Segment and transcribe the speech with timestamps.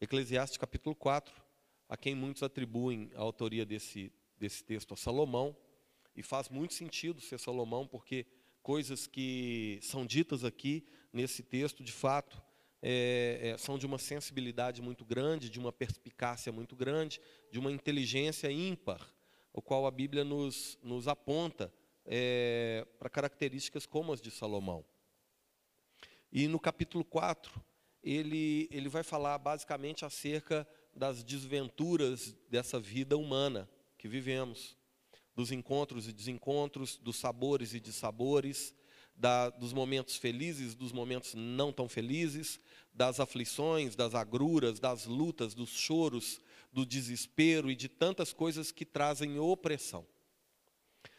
[0.00, 1.34] Eclesiastes capítulo 4,
[1.88, 5.56] a quem muitos atribuem a autoria desse, desse texto a Salomão,
[6.14, 8.24] e faz muito sentido ser Salomão, porque
[8.62, 12.40] coisas que são ditas aqui nesse texto, de fato,
[12.80, 17.20] é, é, são de uma sensibilidade muito grande, de uma perspicácia muito grande,
[17.50, 19.04] de uma inteligência ímpar,
[19.52, 21.72] o qual a Bíblia nos, nos aponta
[22.04, 24.84] é, para características como as de Salomão.
[26.30, 27.67] E no capítulo 4,
[28.10, 34.76] ele, ele vai falar basicamente acerca das desventuras dessa vida humana que vivemos,
[35.36, 38.74] dos encontros e desencontros, dos sabores e dissabores,
[39.14, 42.58] da, dos momentos felizes, dos momentos não tão felizes,
[42.94, 46.40] das aflições, das agruras, das lutas, dos choros,
[46.72, 50.06] do desespero e de tantas coisas que trazem opressão.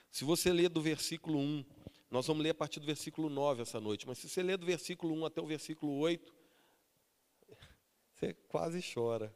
[0.09, 1.65] Se você ler do versículo 1,
[2.09, 4.65] nós vamos ler a partir do versículo 9 essa noite, mas se você ler do
[4.65, 6.38] versículo 1 até o versículo 8,
[8.19, 9.33] você quase chora.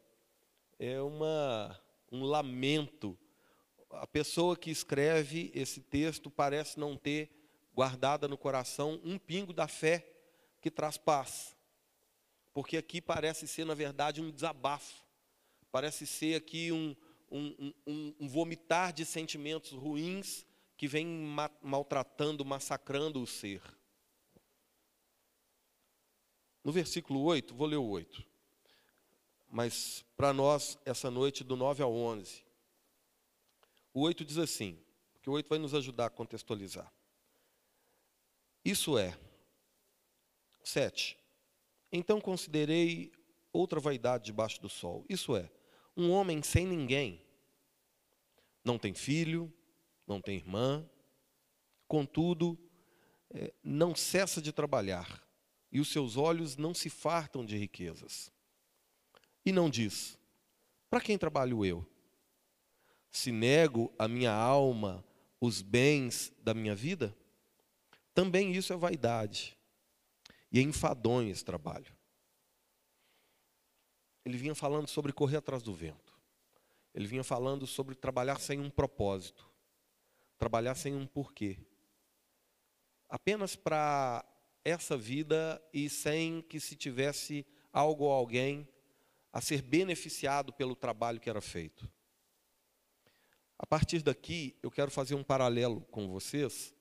[0.77, 1.79] É uma,
[2.11, 3.17] um lamento.
[3.91, 7.31] A pessoa que escreve esse texto parece não ter
[7.73, 10.05] guardada no coração um pingo da fé
[10.59, 11.55] que traz paz.
[12.53, 15.01] Porque aqui parece ser, na verdade, um desabafo.
[15.71, 16.93] Parece ser aqui um,
[17.31, 20.45] um, um, um vomitar de sentimentos ruins
[20.75, 23.61] que vem ma maltratando, massacrando o ser.
[26.63, 28.32] No versículo 8, vou ler o 8.
[29.53, 32.43] Mas para nós, essa noite, do 9 ao 11,
[33.93, 36.91] o 8 diz assim, porque o 8 vai nos ajudar a contextualizar.
[38.65, 39.15] Isso é,
[40.63, 41.19] sete.
[41.91, 43.11] Então considerei
[43.51, 45.05] outra vaidade debaixo do sol.
[45.07, 45.51] Isso é,
[45.95, 47.23] um homem sem ninguém,
[48.65, 49.53] não tem filho,
[50.07, 50.83] não tem irmã,
[51.87, 52.57] contudo,
[53.29, 55.23] é, não cessa de trabalhar,
[55.71, 58.33] e os seus olhos não se fartam de riquezas.
[59.45, 60.17] E não diz:
[60.89, 61.85] Para quem trabalho eu?
[63.09, 65.05] Se nego a minha alma
[65.39, 67.15] os bens da minha vida?
[68.13, 69.57] Também isso é vaidade.
[70.51, 71.93] E é enfadonho esse trabalho.
[74.23, 76.13] Ele vinha falando sobre correr atrás do vento.
[76.93, 79.49] Ele vinha falando sobre trabalhar sem um propósito.
[80.37, 81.57] Trabalhar sem um porquê.
[83.09, 84.23] Apenas para
[84.63, 88.67] essa vida e sem que se tivesse algo ou alguém
[89.33, 91.89] a ser beneficiado pelo trabalho que era feito.
[93.57, 96.73] A partir daqui, eu quero fazer um paralelo com vocês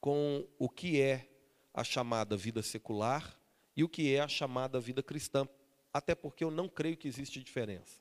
[0.00, 1.28] com o que é
[1.74, 3.38] a chamada vida secular
[3.76, 5.46] e o que é a chamada vida cristã,
[5.92, 8.00] até porque eu não creio que existe diferença,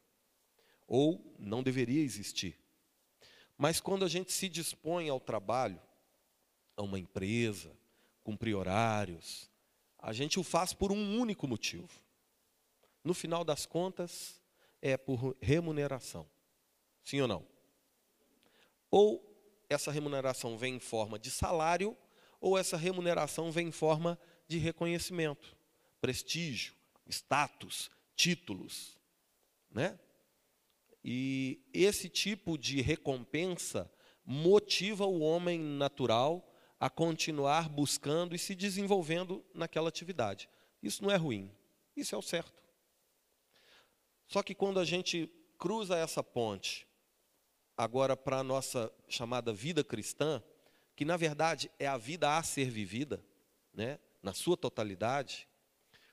[0.87, 2.57] ou não deveria existir.
[3.57, 5.81] Mas quando a gente se dispõe ao trabalho,
[6.77, 7.75] a uma empresa,
[8.23, 9.49] cumprir horários,
[9.97, 11.89] a gente o faz por um único motivo.
[13.03, 14.41] No final das contas,
[14.81, 16.29] é por remuneração.
[17.03, 17.47] Sim ou não?
[18.91, 19.25] Ou
[19.69, 21.95] essa remuneração vem em forma de salário
[22.41, 24.17] ou essa remuneração vem em forma
[24.47, 25.55] de reconhecimento,
[25.99, 26.73] prestígio,
[27.07, 28.97] status, títulos,
[29.69, 29.99] né?
[31.03, 33.91] E esse tipo de recompensa
[34.25, 36.45] motiva o homem natural
[36.79, 40.49] a continuar buscando e se desenvolvendo naquela atividade.
[40.81, 41.51] Isso não é ruim,
[41.95, 42.63] isso é o certo.
[44.29, 46.87] Só que quando a gente cruza essa ponte
[47.75, 50.41] agora para a nossa chamada vida cristã,
[50.95, 53.25] que na verdade é a vida a ser vivida,
[53.73, 55.47] né, na sua totalidade,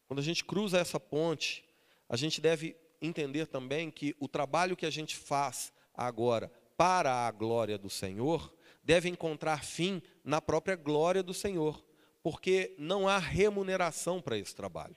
[0.06, 1.62] quando a gente cruza essa ponte,
[2.08, 7.30] a gente deve entender também que o trabalho que a gente faz agora para a
[7.30, 8.50] glória do Senhor
[8.82, 11.84] deve encontrar fim na própria glória do Senhor,
[12.22, 14.96] porque não há remuneração para esse trabalho.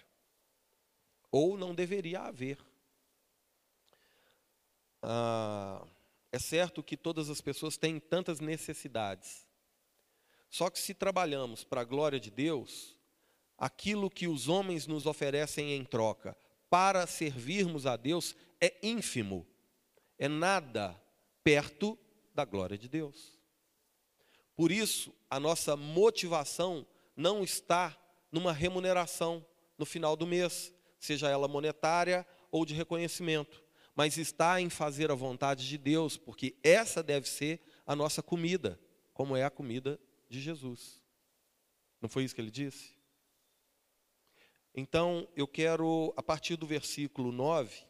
[1.29, 2.68] Ou não deveria haver.
[5.01, 5.85] Ah,
[6.31, 9.47] é certo que todas as pessoas têm tantas necessidades.
[10.49, 12.95] Só que se trabalhamos para a glória de Deus,
[13.57, 16.37] aquilo que os homens nos oferecem em troca
[16.69, 19.45] para servirmos a Deus é ínfimo,
[20.17, 20.99] é nada
[21.43, 21.97] perto
[22.33, 23.39] da glória de Deus.
[24.55, 26.85] Por isso, a nossa motivação
[27.15, 27.97] não está
[28.31, 29.45] numa remuneração
[29.77, 33.63] no final do mês, seja ela monetária ou de reconhecimento
[33.99, 38.79] mas está em fazer a vontade de Deus, porque essa deve ser a nossa comida,
[39.13, 39.99] como é a comida
[40.29, 41.03] de Jesus.
[41.99, 42.95] Não foi isso que ele disse?
[44.73, 47.83] Então, eu quero, a partir do versículo 9,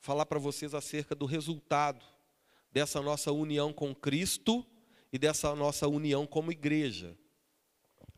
[0.00, 2.04] falar para vocês acerca do resultado
[2.72, 4.66] dessa nossa união com Cristo
[5.12, 7.16] e dessa nossa união como igreja.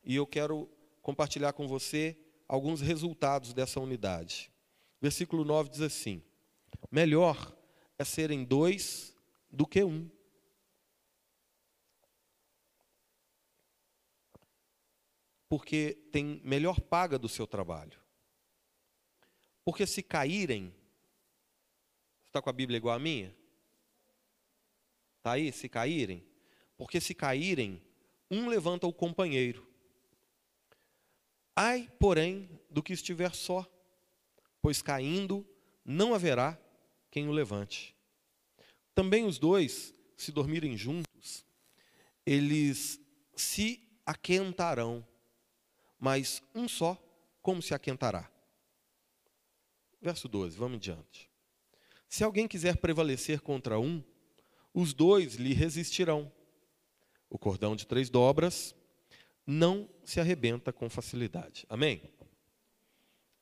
[0.02, 0.66] E eu quero
[1.02, 2.16] compartilhar com você
[2.48, 4.50] alguns resultados dessa unidade.
[4.98, 6.22] Versículo 9 diz assim:
[6.92, 7.56] Melhor
[7.98, 9.16] é serem dois
[9.50, 10.10] do que um.
[15.48, 17.98] Porque tem melhor paga do seu trabalho.
[19.64, 20.74] Porque se caírem,
[22.26, 23.34] está com a Bíblia igual a minha?
[25.16, 25.50] Está aí?
[25.50, 26.22] Se caírem?
[26.76, 27.82] Porque se caírem,
[28.30, 29.66] um levanta o companheiro.
[31.56, 33.66] Ai, porém, do que estiver só,
[34.60, 35.46] pois caindo
[35.84, 36.58] não haverá
[37.12, 37.94] quem o levante.
[38.94, 41.44] Também os dois, se dormirem juntos,
[42.24, 42.98] eles
[43.36, 45.06] se aquentarão,
[45.98, 46.96] mas um só,
[47.42, 48.30] como se aquentará?
[50.00, 51.30] Verso 12, vamos adiante.
[52.08, 54.02] Se alguém quiser prevalecer contra um,
[54.74, 56.32] os dois lhe resistirão.
[57.28, 58.74] O cordão de três dobras
[59.46, 61.66] não se arrebenta com facilidade.
[61.68, 62.02] Amém?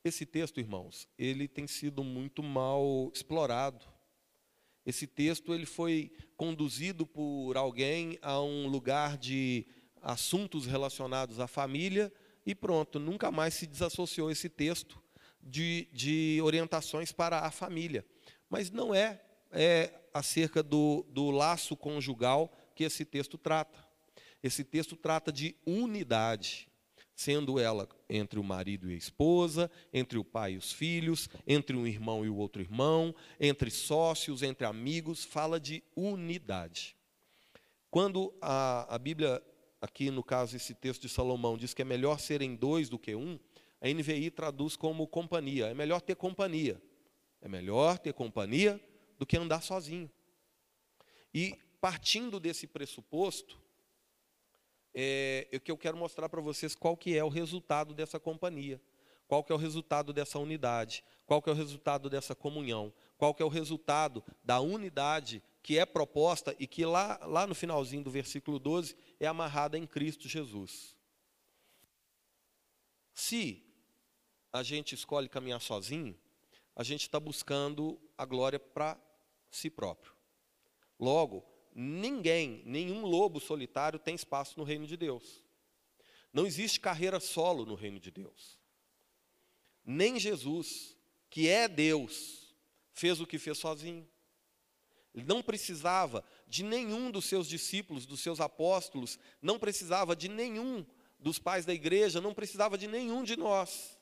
[0.03, 3.85] Esse texto, irmãos, ele tem sido muito mal explorado.
[4.87, 9.67] Esse texto ele foi conduzido por alguém a um lugar de
[10.01, 12.11] assuntos relacionados à família
[12.47, 15.03] e pronto, nunca mais se desassociou esse texto
[15.39, 18.03] de, de orientações para a família.
[18.49, 19.21] Mas não é,
[19.53, 23.87] é acerca do, do laço conjugal que esse texto trata.
[24.43, 26.70] Esse texto trata de unidade,
[27.21, 31.77] sendo ela entre o marido e a esposa, entre o pai e os filhos, entre
[31.77, 36.97] um irmão e o outro irmão, entre sócios, entre amigos, fala de unidade.
[37.91, 39.43] Quando a, a Bíblia,
[39.83, 43.15] aqui no caso esse texto de Salomão, diz que é melhor serem dois do que
[43.15, 43.39] um,
[43.83, 45.67] a NVI traduz como companhia.
[45.67, 46.81] É melhor ter companhia.
[47.43, 48.81] É melhor ter companhia
[49.19, 50.11] do que andar sozinho.
[51.35, 53.61] E partindo desse pressuposto,
[54.95, 58.81] é, o que eu quero mostrar para vocês qual que é o resultado dessa companhia,
[59.29, 63.35] qual que é o resultado dessa unidade, qual que é o resultado dessa comunhão, qual
[63.35, 68.03] que é o resultado da unidade que é proposta e que lá, lá no finalzinho
[68.03, 70.97] do versículo 12 é amarrada em Cristo Jesus.
[73.13, 73.63] Se
[74.53, 76.19] a gente escolhe caminhar sozinho,
[76.75, 78.99] a gente está buscando a glória para
[79.51, 80.13] si próprio.
[80.99, 81.45] Logo,
[81.75, 85.43] ninguém, nenhum lobo solitário tem espaço no reino de Deus.
[86.33, 88.59] Não existe carreira solo no reino de Deus.
[89.85, 90.97] Nem Jesus,
[91.29, 92.55] que é Deus,
[92.93, 94.09] fez o que fez sozinho.
[95.15, 100.87] Ele não precisava de nenhum dos seus discípulos, dos seus apóstolos, não precisava de nenhum
[101.19, 103.99] dos pais da igreja, não precisava de nenhum de nós.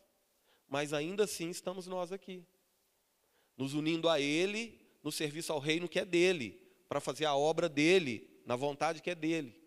[0.68, 2.44] Mas ainda assim estamos nós aqui,
[3.56, 7.68] nos unindo a Ele, no serviço ao reino que é dele, para fazer a obra
[7.68, 9.60] dele, na vontade que é dele.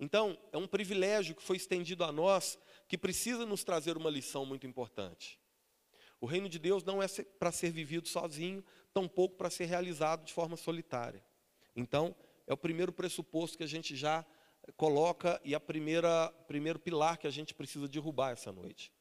[0.00, 4.46] Então, é um privilégio que foi estendido a nós, que precisa nos trazer uma lição
[4.46, 5.40] muito importante.
[6.20, 7.06] O reino de Deus não é
[7.38, 11.24] para ser vivido sozinho, tampouco para ser realizado de forma solitária.
[11.76, 12.14] Então,
[12.46, 14.24] é o primeiro pressuposto que a gente já
[14.76, 18.92] coloca e a primeira primeiro pilar que a gente precisa derrubar essa noite.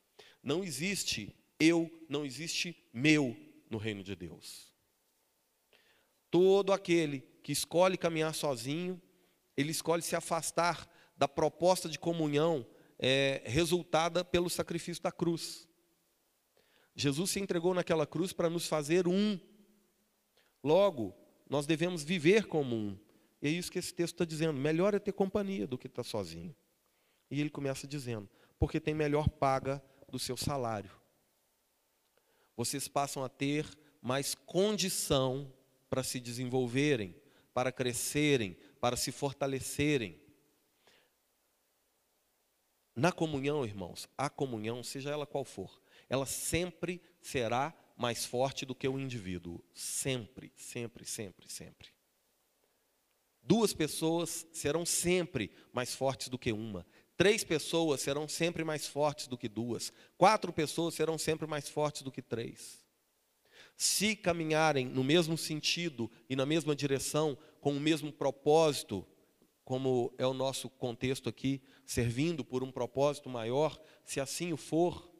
[0.43, 3.35] Não existe eu, não existe meu
[3.69, 4.71] no reino de Deus.
[6.29, 9.01] Todo aquele que escolhe caminhar sozinho,
[9.55, 12.65] ele escolhe se afastar da proposta de comunhão
[12.99, 15.67] é, resultada pelo sacrifício da cruz.
[16.95, 19.39] Jesus se entregou naquela cruz para nos fazer um.
[20.63, 21.15] Logo,
[21.49, 22.99] nós devemos viver como um.
[23.41, 24.53] E é isso que esse texto está dizendo.
[24.53, 26.55] Melhor é ter companhia do que estar sozinho.
[27.29, 30.91] E ele começa dizendo: porque tem melhor paga do seu salário.
[32.55, 33.67] Vocês passam a ter
[34.01, 35.53] mais condição
[35.89, 37.15] para se desenvolverem,
[37.53, 40.19] para crescerem, para se fortalecerem.
[42.95, 48.75] Na comunhão, irmãos, a comunhão, seja ela qual for, ela sempre será mais forte do
[48.75, 49.63] que o indivíduo.
[49.73, 51.89] Sempre, sempre, sempre, sempre.
[53.41, 56.85] Duas pessoas serão sempre mais fortes do que uma.
[57.15, 59.91] Três pessoas serão sempre mais fortes do que duas.
[60.17, 62.86] Quatro pessoas serão sempre mais fortes do que três
[63.77, 69.05] se caminharem no mesmo sentido e na mesma direção, com o mesmo propósito,
[69.63, 75.13] como é o nosso contexto aqui, servindo por um propósito maior, se assim o for,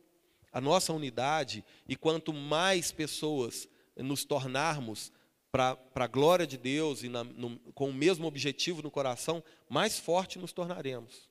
[0.52, 5.12] a nossa unidade, e quanto mais pessoas nos tornarmos
[5.52, 10.00] para a glória de Deus e na, no, com o mesmo objetivo no coração, mais
[10.00, 11.30] forte nos tornaremos.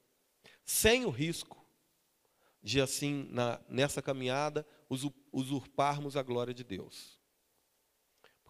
[0.64, 1.64] Sem o risco
[2.62, 4.66] de, assim, na, nessa caminhada,
[5.38, 7.16] usurparmos a glória de Deus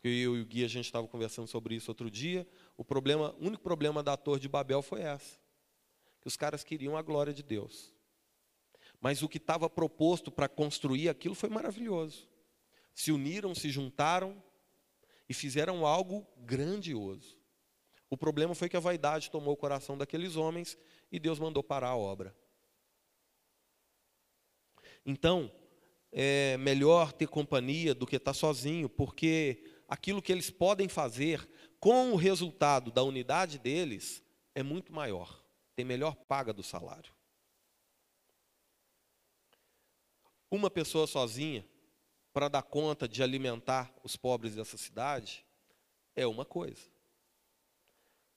[0.07, 2.47] porque eu e o Gui a gente estava conversando sobre isso outro dia.
[2.77, 5.37] O problema, o único problema da Torre de Babel foi essa,
[6.21, 7.93] que os caras queriam a glória de Deus.
[9.01, 12.29] Mas o que estava proposto para construir aquilo foi maravilhoso.
[12.95, 14.41] se uniram, se juntaram
[15.29, 17.37] e fizeram algo grandioso.
[18.09, 20.79] O problema foi que a vaidade tomou o coração daqueles homens
[21.11, 22.33] e Deus mandou parar a obra.
[25.05, 25.51] Então,
[26.13, 31.49] é melhor ter companhia do que estar sozinho, porque aquilo que eles podem fazer
[31.79, 34.23] com o resultado da unidade deles
[34.55, 35.45] é muito maior,
[35.75, 37.15] tem melhor paga do salário.
[40.51, 41.67] Uma pessoa sozinha,
[42.33, 45.45] para dar conta de alimentar os pobres dessa cidade,
[46.15, 46.91] é uma coisa.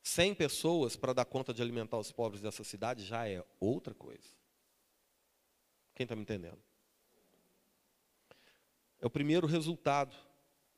[0.02, 4.28] Cem pessoas para dar conta de alimentar os pobres dessa cidade já é outra coisa.
[5.94, 6.69] Quem está me entendendo?
[9.01, 10.15] É o primeiro resultado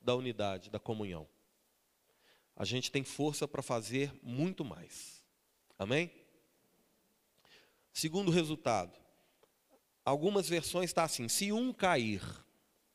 [0.00, 1.28] da unidade, da comunhão.
[2.54, 5.24] A gente tem força para fazer muito mais.
[5.78, 6.10] Amém?
[7.92, 8.96] Segundo resultado,
[10.04, 12.22] algumas versões está assim: se um cair,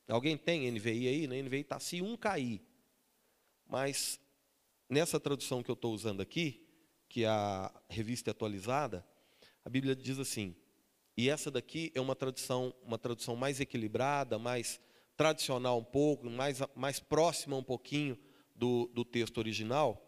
[0.08, 1.26] alguém tem NVI aí?
[1.26, 2.62] Na NVI está se um cair.
[3.66, 4.18] Mas
[4.88, 6.66] nessa tradução que eu estou usando aqui,
[7.08, 9.06] que é a revista atualizada,
[9.64, 10.56] a Bíblia diz assim,
[11.16, 14.80] e essa daqui é uma tradução, uma tradução mais equilibrada, mais
[15.18, 18.16] tradicional um pouco, mais, mais próxima um pouquinho
[18.54, 20.00] do, do texto original.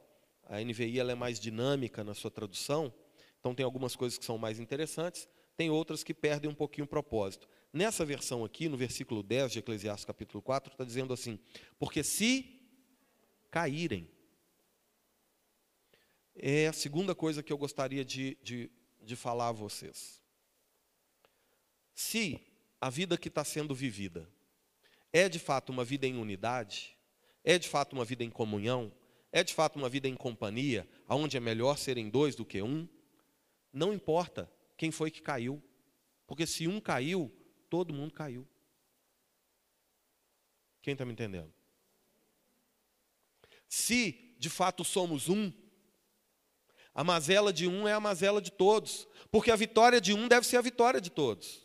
[0.44, 2.94] A NVI ela é mais dinâmica na sua tradução,
[3.40, 6.88] então tem algumas coisas que são mais interessantes, tem outras que perdem um pouquinho o
[6.88, 7.48] propósito.
[7.72, 11.40] Nessa versão aqui, no versículo 10 de Eclesiastes capítulo 4, está dizendo assim:
[11.76, 12.60] Porque se
[13.50, 14.08] caírem,
[16.36, 18.70] é a segunda coisa que eu gostaria de, de,
[19.02, 20.22] de falar a vocês.
[21.94, 22.40] Se
[22.80, 24.28] a vida que está sendo vivida
[25.12, 26.96] é de fato uma vida em unidade?
[27.42, 28.92] É de fato uma vida em comunhão?
[29.32, 32.88] É de fato uma vida em companhia, onde é melhor serem dois do que um?
[33.72, 35.62] Não importa quem foi que caiu,
[36.26, 37.30] porque se um caiu,
[37.68, 38.46] todo mundo caiu.
[40.82, 41.52] Quem está me entendendo?
[43.68, 45.52] Se de fato somos um,
[46.94, 50.46] a mazela de um é a mazela de todos, porque a vitória de um deve
[50.46, 51.64] ser a vitória de todos.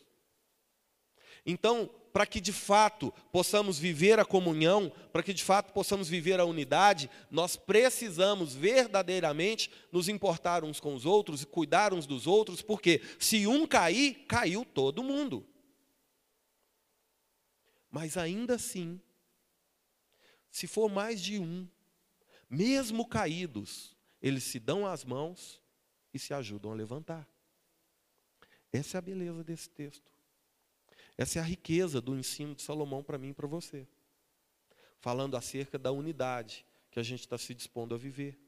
[1.46, 6.40] Então, para que de fato possamos viver a comunhão, para que de fato possamos viver
[6.40, 12.26] a unidade, nós precisamos verdadeiramente nos importar uns com os outros e cuidar uns dos
[12.26, 15.46] outros, porque se um cair, caiu todo mundo.
[17.92, 18.98] Mas ainda assim,
[20.50, 21.68] se for mais de um,
[22.50, 25.62] mesmo caídos, eles se dão as mãos
[26.14, 27.28] e se ajudam a levantar.
[28.72, 30.15] Essa é a beleza desse texto.
[31.18, 33.88] Essa é a riqueza do ensino de Salomão para mim e para você.
[35.00, 38.40] Falando acerca da unidade que a gente está se dispondo a viver.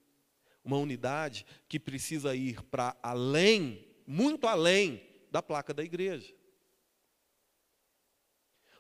[0.63, 6.35] Uma unidade que precisa ir para além, muito além da placa da igreja.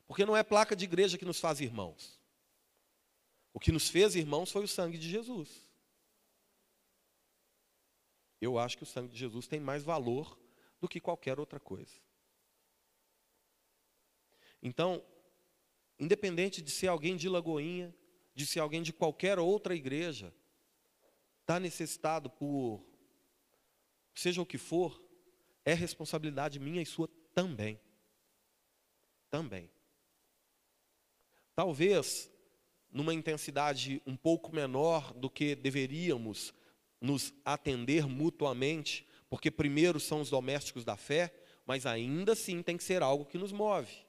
[0.05, 2.19] Porque não é placa de igreja que nos faz irmãos.
[3.53, 5.65] O que nos fez irmãos foi o sangue de Jesus.
[8.39, 10.39] Eu acho que o sangue de Jesus tem mais valor
[10.79, 12.06] do que qualquer outra coisa.
[14.61, 15.03] Então,
[15.99, 17.93] independente de ser alguém de Lagoinha,
[18.33, 20.33] de ser alguém de qualquer outra igreja,
[21.41, 22.85] está necessitado por,
[24.13, 25.01] seja o que for,
[25.65, 27.79] é responsabilidade minha e sua também.
[29.29, 29.69] Também.
[31.55, 32.31] Talvez
[32.89, 36.53] numa intensidade um pouco menor do que deveríamos
[37.01, 41.33] nos atender mutuamente, porque primeiro são os domésticos da fé,
[41.65, 44.06] mas ainda assim tem que ser algo que nos move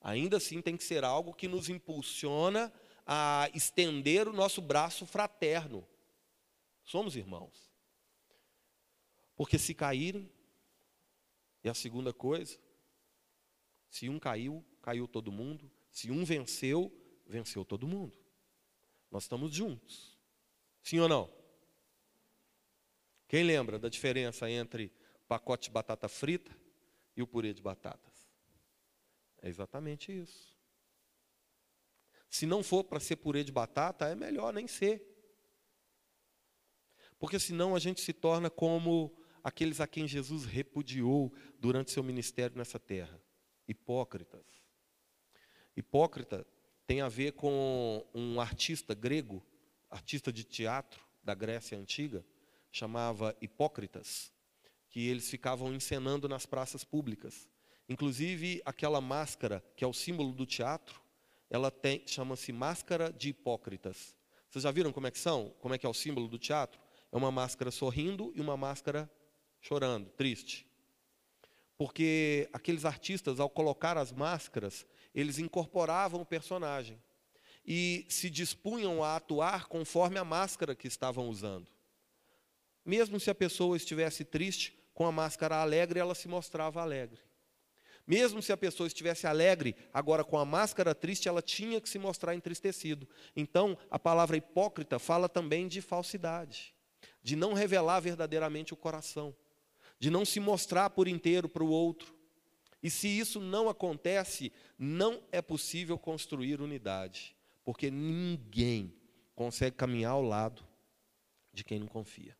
[0.00, 2.72] ainda assim tem que ser algo que nos impulsiona
[3.06, 5.86] a estender o nosso braço fraterno.
[6.84, 7.70] Somos irmãos.
[9.36, 10.30] Porque se caírem,
[11.62, 12.58] e a segunda coisa,
[13.88, 15.70] se um caiu, caiu todo mundo.
[15.90, 16.92] Se um venceu,
[17.26, 18.16] venceu todo mundo.
[19.10, 20.18] Nós estamos juntos.
[20.82, 21.30] Sim ou não?
[23.28, 24.92] Quem lembra da diferença entre
[25.28, 26.56] pacote de batata frita
[27.16, 28.09] e o purê de batata?
[29.42, 30.56] É exatamente isso.
[32.28, 35.06] Se não for para ser purê de batata, é melhor nem ser.
[37.18, 42.56] Porque senão a gente se torna como aqueles a quem Jesus repudiou durante seu ministério
[42.56, 43.20] nessa terra
[43.66, 44.44] hipócritas.
[45.76, 46.46] Hipócrita
[46.86, 49.44] tem a ver com um artista grego,
[49.88, 52.24] artista de teatro da Grécia Antiga,
[52.72, 54.32] chamava Hipócritas,
[54.88, 57.48] que eles ficavam encenando nas praças públicas.
[57.90, 61.02] Inclusive, aquela máscara, que é o símbolo do teatro,
[61.50, 64.14] ela tem, chama-se máscara de hipócritas.
[64.48, 65.52] Vocês já viram como é que são?
[65.58, 66.80] Como é que é o símbolo do teatro?
[67.10, 69.10] É uma máscara sorrindo e uma máscara
[69.60, 70.64] chorando, triste.
[71.76, 77.02] Porque aqueles artistas, ao colocar as máscaras, Eles incorporavam o personagem
[77.66, 81.66] e se dispunham a atuar conforme a máscara que estavam usando.
[82.84, 87.20] Mesmo se a pessoa estivesse triste, com a máscara alegre, ela se mostrava alegre.
[88.06, 91.98] Mesmo se a pessoa estivesse alegre, agora com a máscara triste, ela tinha que se
[91.98, 93.08] mostrar entristecido.
[93.36, 96.74] Então, a palavra hipócrita fala também de falsidade,
[97.22, 99.34] de não revelar verdadeiramente o coração,
[99.98, 102.14] de não se mostrar por inteiro para o outro.
[102.82, 108.94] E se isso não acontece, não é possível construir unidade, porque ninguém
[109.34, 110.66] consegue caminhar ao lado
[111.52, 112.36] de quem não confia.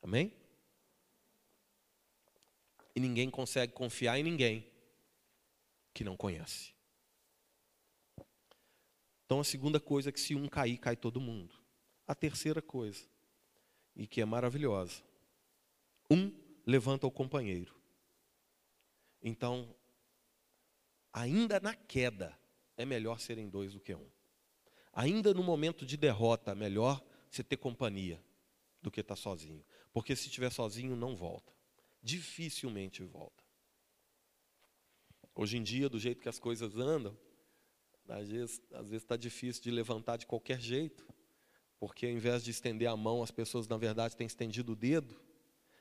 [0.00, 0.32] Amém?
[2.94, 4.70] E ninguém consegue confiar em ninguém
[5.92, 6.74] que não conhece.
[9.24, 11.54] Então a segunda coisa é que se um cair, cai todo mundo.
[12.06, 13.08] A terceira coisa,
[13.96, 15.02] e que é maravilhosa,
[16.10, 16.32] um
[16.66, 17.74] levanta o companheiro.
[19.22, 19.74] Então,
[21.12, 22.38] ainda na queda,
[22.76, 24.06] é melhor serem dois do que um.
[24.92, 28.22] Ainda no momento de derrota, é melhor você ter companhia
[28.82, 29.64] do que estar sozinho.
[29.92, 31.53] Porque se estiver sozinho, não volta
[32.04, 33.42] dificilmente volta.
[35.34, 37.18] Hoje em dia, do jeito que as coisas andam,
[38.06, 38.60] às vezes
[38.92, 41.04] está difícil de levantar de qualquer jeito,
[41.80, 45.18] porque ao invés de estender a mão, as pessoas na verdade têm estendido o dedo,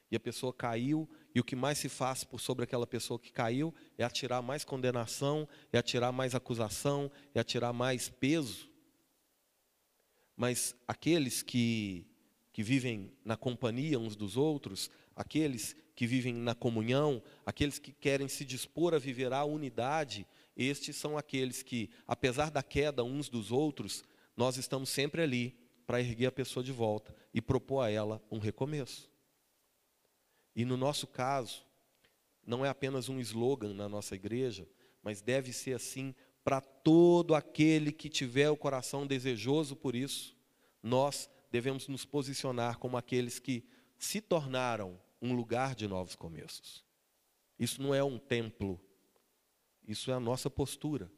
[0.10, 3.32] e a pessoa caiu, e o que mais se faz por sobre aquela pessoa que
[3.32, 8.70] caiu é atirar mais condenação, é atirar mais acusação, é atirar mais peso.
[10.36, 12.08] Mas aqueles que,
[12.52, 18.28] que vivem na companhia uns dos outros, aqueles que vivem na comunhão, aqueles que querem
[18.28, 23.52] se dispor a viver a unidade, estes são aqueles que, apesar da queda uns dos
[23.52, 24.04] outros,
[24.36, 28.40] nós estamos sempre ali para erguer a pessoa de volta e propor a ela um
[28.40, 29.12] recomeço.
[30.56, 31.64] E no nosso caso,
[32.46, 34.68] não é apenas um slogan na nossa igreja,
[35.02, 40.36] mas deve ser assim para todo aquele que tiver o coração desejoso por isso.
[40.82, 43.64] Nós devemos nos posicionar como aqueles que
[43.98, 46.84] se tornaram um lugar de novos começos.
[47.58, 48.78] Isso não é um templo,
[49.88, 51.10] isso é a nossa postura.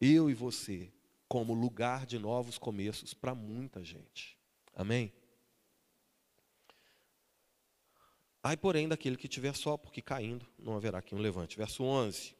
[0.00, 0.92] Eu e você,
[1.28, 4.36] como lugar de novos começos para muita gente.
[4.74, 5.12] Amém?
[8.42, 11.56] Ai, porém, daquele que tiver só, porque caindo não haverá quem o levante.
[11.56, 12.34] Verso 11.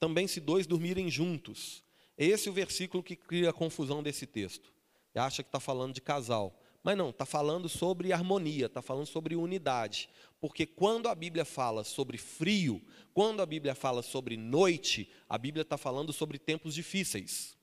[0.00, 1.84] Também se dois dormirem juntos.
[2.18, 4.74] Esse é o versículo que cria a confusão desse texto.
[5.14, 6.60] Acha que está falando de casal.
[6.86, 10.08] Mas não, está falando sobre harmonia, está falando sobre unidade.
[10.40, 12.80] Porque quando a Bíblia fala sobre frio,
[13.12, 17.56] quando a Bíblia fala sobre noite, a Bíblia está falando sobre tempos difíceis.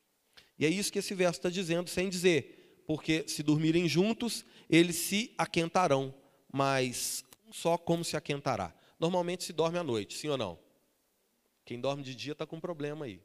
[0.59, 4.97] E é isso que esse verso está dizendo, sem dizer, porque se dormirem juntos, eles
[4.97, 6.13] se aquentarão,
[6.51, 8.75] mas só como se aquentará.
[8.99, 10.59] Normalmente se dorme à noite, sim ou não?
[11.63, 13.21] Quem dorme de dia está com problema aí.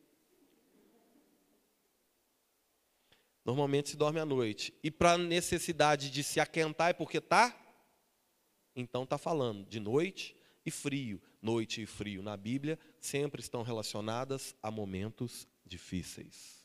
[3.49, 4.75] Normalmente se dorme à noite.
[4.83, 7.59] E para a necessidade de se aquentar é porque está?
[8.77, 11.19] Então está falando de noite e frio.
[11.41, 16.63] Noite e frio na Bíblia sempre estão relacionadas a momentos difíceis.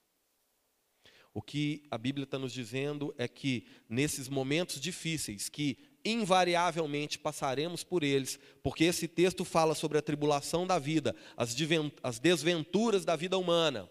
[1.34, 7.82] O que a Bíblia está nos dizendo é que nesses momentos difíceis, que invariavelmente passaremos
[7.82, 13.38] por eles, porque esse texto fala sobre a tribulação da vida, as desventuras da vida
[13.38, 13.90] humana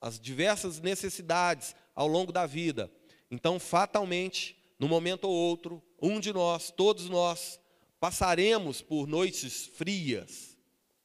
[0.00, 2.90] as diversas necessidades ao longo da vida.
[3.30, 7.60] Então, fatalmente, num momento ou outro, um de nós, todos nós,
[8.00, 10.56] passaremos por noites frias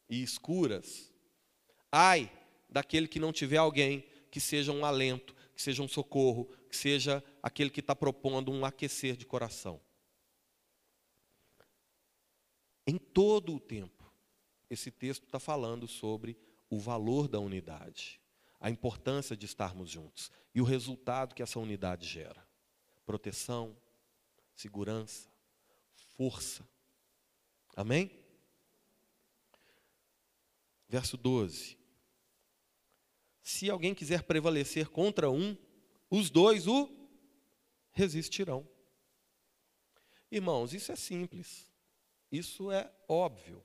[0.09, 1.11] e escuras.
[1.91, 2.31] Ai
[2.69, 7.23] daquele que não tiver alguém que seja um alento, que seja um socorro, que seja
[7.41, 9.79] aquele que está propondo um aquecer de coração.
[12.85, 14.03] Em todo o tempo,
[14.69, 16.37] esse texto está falando sobre
[16.69, 18.22] o valor da unidade
[18.63, 22.47] a importância de estarmos juntos e o resultado que essa unidade gera:
[23.05, 23.75] proteção,
[24.55, 25.29] segurança,
[26.15, 26.65] força.
[27.75, 28.09] Amém?
[30.87, 31.77] Verso 12.
[33.41, 35.57] Se alguém quiser prevalecer contra um,
[36.09, 36.89] os dois o
[37.91, 38.65] resistirão.
[40.31, 41.69] Irmãos, isso é simples.
[42.31, 43.61] Isso é óbvio.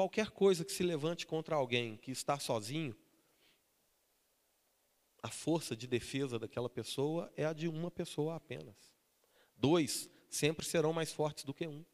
[0.00, 2.96] Qualquer coisa que se levante contra alguém que está sozinho,
[5.22, 8.74] a força de defesa daquela pessoa é a de uma pessoa apenas.
[9.54, 11.84] Dois sempre serão mais fortes do que um.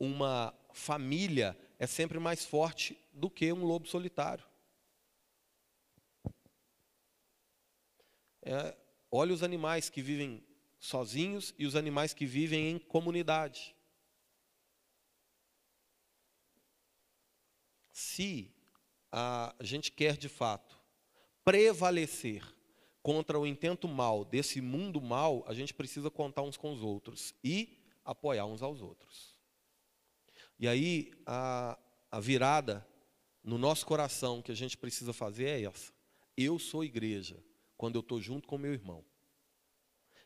[0.00, 4.46] Uma família é sempre mais forte do que um lobo solitário.
[8.40, 8.74] É,
[9.10, 10.42] olha os animais que vivem
[10.80, 13.76] sozinhos e os animais que vivem em comunidade.
[17.98, 18.54] Se
[19.10, 20.78] a gente quer de fato
[21.44, 22.44] prevalecer
[23.02, 27.34] contra o intento mal desse mundo mal, a gente precisa contar uns com os outros
[27.42, 29.34] e apoiar uns aos outros.
[30.60, 31.76] E aí a,
[32.08, 32.86] a virada
[33.42, 35.92] no nosso coração que a gente precisa fazer é essa.
[36.36, 37.42] Eu sou igreja
[37.76, 39.04] quando eu estou junto com meu irmão.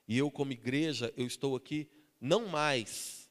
[0.06, 3.30] E eu, como igreja, eu estou aqui não mais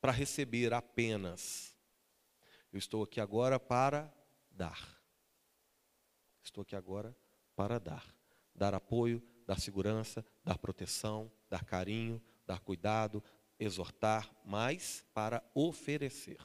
[0.00, 1.75] para receber apenas.
[2.76, 4.14] Eu estou aqui agora para
[4.50, 5.02] dar.
[6.42, 7.16] Estou aqui agora
[7.54, 8.14] para dar.
[8.54, 13.24] Dar apoio, dar segurança, dar proteção, dar carinho, dar cuidado,
[13.58, 16.36] exortar, mas para oferecer.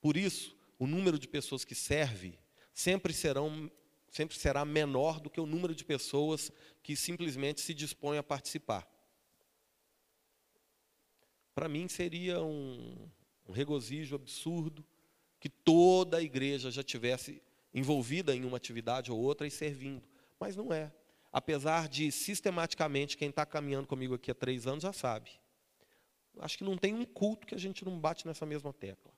[0.00, 2.38] Por isso, o número de pessoas que serve
[2.72, 3.70] sempre serão
[4.10, 6.50] sempre será menor do que o número de pessoas
[6.82, 8.90] que simplesmente se dispõem a participar.
[11.54, 13.10] Para mim seria um,
[13.46, 14.82] um regozijo absurdo
[15.46, 17.40] que toda a igreja já tivesse
[17.72, 20.02] envolvida em uma atividade ou outra e servindo,
[20.40, 20.92] mas não é.
[21.30, 25.30] Apesar de sistematicamente quem está caminhando comigo aqui há três anos já sabe.
[26.40, 29.12] Acho que não tem um culto que a gente não bate nessa mesma tecla.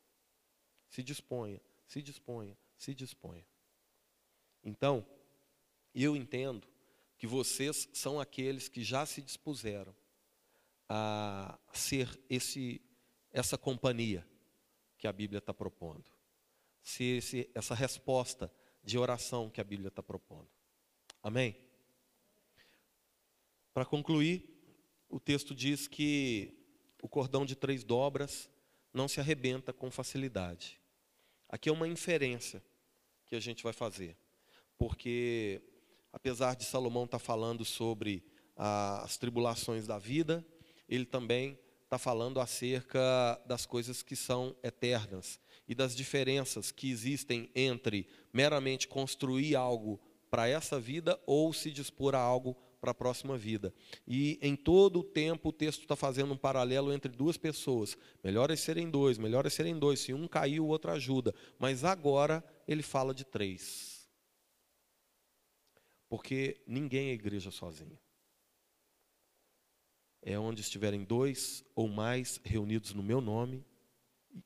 [0.90, 3.46] Se disponha, se disponha, se disponha.
[4.62, 5.06] Então,
[5.94, 6.68] eu entendo
[7.16, 9.96] que vocês são aqueles que já se dispuseram
[10.90, 12.82] a ser esse,
[13.32, 14.28] essa companhia
[14.98, 16.17] que a Bíblia está propondo,
[16.82, 20.48] ser esse, essa resposta de oração que a Bíblia está propondo.
[21.22, 21.56] Amém?
[23.72, 24.48] Para concluir,
[25.08, 26.54] o texto diz que
[27.02, 28.50] o cordão de três dobras
[28.92, 30.80] não se arrebenta com facilidade.
[31.48, 32.62] Aqui é uma inferência
[33.26, 34.16] que a gente vai fazer,
[34.76, 35.62] porque
[36.12, 38.24] apesar de Salomão estar tá falando sobre
[38.56, 40.44] as tribulações da vida,
[40.88, 41.58] ele também
[41.88, 48.86] está falando acerca das coisas que são eternas e das diferenças que existem entre meramente
[48.86, 49.98] construir algo
[50.30, 53.72] para essa vida ou se dispor a algo para a próxima vida.
[54.06, 57.96] E em todo o tempo o texto está fazendo um paralelo entre duas pessoas.
[58.22, 60.00] Melhor é serem dois, melhor é serem dois.
[60.00, 61.34] Se um cair, o outro ajuda.
[61.58, 64.06] Mas agora ele fala de três.
[66.06, 67.98] Porque ninguém é igreja sozinho.
[70.30, 73.64] É onde estiverem dois ou mais reunidos no meu nome,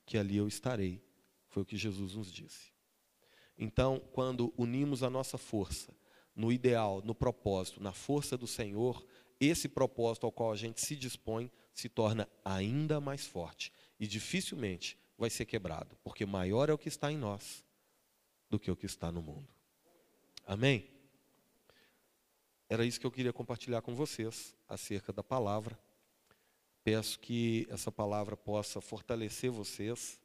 [0.07, 1.03] que ali eu estarei.
[1.49, 2.71] Foi o que Jesus nos disse.
[3.59, 5.93] Então, quando unimos a nossa força
[6.37, 9.05] no ideal, no propósito, na força do Senhor,
[9.41, 14.97] esse propósito ao qual a gente se dispõe se torna ainda mais forte e dificilmente
[15.19, 17.65] vai ser quebrado, porque maior é o que está em nós
[18.49, 19.49] do que o que está no mundo.
[20.47, 20.92] Amém?
[22.73, 25.79] Era isso que eu queria compartilhar com vocês acerca da palavra.
[26.83, 30.19] Peço que essa palavra possa fortalecer vocês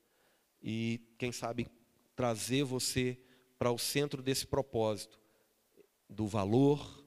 [0.64, 1.68] e, quem sabe,
[2.16, 3.20] trazer você
[3.60, 5.20] para o centro desse propósito
[6.10, 7.04] do valor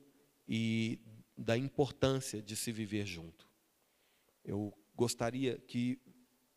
[0.47, 1.01] e
[1.35, 3.49] da importância de se viver junto.
[4.45, 5.99] Eu gostaria que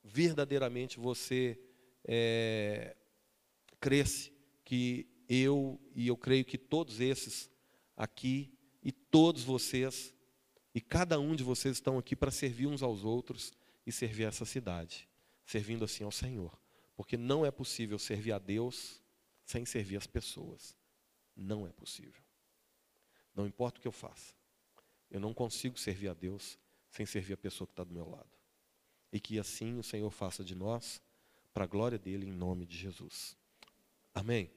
[0.03, 1.57] verdadeiramente você
[2.03, 2.97] é,
[3.79, 4.33] cresce,
[4.65, 7.49] que eu e eu creio que todos esses
[7.95, 8.51] aqui
[8.83, 10.13] e todos vocês
[10.75, 13.53] e cada um de vocês estão aqui para servir uns aos outros
[13.85, 15.07] e servir essa cidade,
[15.45, 16.59] servindo assim ao Senhor,
[16.95, 19.01] porque não é possível servir a Deus
[19.45, 20.75] sem servir as pessoas.
[21.35, 22.21] Não é possível.
[23.35, 24.33] Não importa o que eu faça.
[25.09, 26.57] Eu não consigo servir a Deus
[26.89, 28.29] sem servir a pessoa que está do meu lado.
[29.11, 31.01] E que assim o Senhor faça de nós,
[31.53, 33.37] para a glória dele, em nome de Jesus.
[34.13, 34.49] Amém.